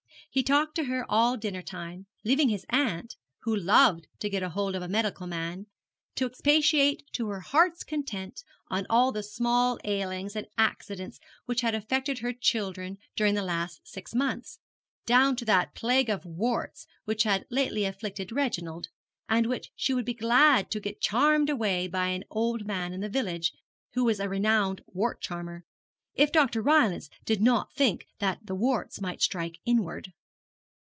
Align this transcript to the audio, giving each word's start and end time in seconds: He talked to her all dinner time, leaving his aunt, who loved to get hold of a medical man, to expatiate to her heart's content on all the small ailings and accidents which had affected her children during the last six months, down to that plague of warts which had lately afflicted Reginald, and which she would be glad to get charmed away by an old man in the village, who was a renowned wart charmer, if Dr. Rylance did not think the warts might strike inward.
He 0.33 0.43
talked 0.43 0.75
to 0.75 0.85
her 0.85 1.05
all 1.09 1.35
dinner 1.35 1.61
time, 1.61 2.05
leaving 2.23 2.47
his 2.47 2.65
aunt, 2.69 3.17
who 3.39 3.53
loved 3.53 4.07
to 4.19 4.29
get 4.29 4.41
hold 4.41 4.75
of 4.75 4.81
a 4.81 4.87
medical 4.87 5.27
man, 5.27 5.65
to 6.15 6.25
expatiate 6.25 7.03
to 7.15 7.27
her 7.27 7.41
heart's 7.41 7.83
content 7.83 8.41
on 8.69 8.85
all 8.89 9.11
the 9.11 9.23
small 9.23 9.77
ailings 9.83 10.37
and 10.37 10.47
accidents 10.57 11.19
which 11.47 11.59
had 11.59 11.75
affected 11.75 12.19
her 12.19 12.31
children 12.31 12.95
during 13.17 13.33
the 13.33 13.41
last 13.41 13.81
six 13.83 14.15
months, 14.15 14.59
down 15.05 15.35
to 15.35 15.43
that 15.43 15.75
plague 15.75 16.09
of 16.09 16.23
warts 16.23 16.87
which 17.03 17.23
had 17.23 17.45
lately 17.51 17.83
afflicted 17.83 18.31
Reginald, 18.31 18.87
and 19.27 19.47
which 19.47 19.69
she 19.75 19.93
would 19.93 20.05
be 20.05 20.13
glad 20.13 20.71
to 20.71 20.79
get 20.79 21.01
charmed 21.01 21.49
away 21.49 21.89
by 21.89 22.07
an 22.07 22.23
old 22.29 22.65
man 22.65 22.93
in 22.93 23.01
the 23.01 23.09
village, 23.09 23.51
who 23.95 24.05
was 24.05 24.21
a 24.21 24.29
renowned 24.29 24.81
wart 24.87 25.19
charmer, 25.19 25.65
if 26.13 26.31
Dr. 26.31 26.61
Rylance 26.61 27.09
did 27.25 27.41
not 27.41 27.73
think 27.73 28.05
the 28.19 28.55
warts 28.55 29.01
might 29.01 29.21
strike 29.21 29.57
inward. 29.65 30.13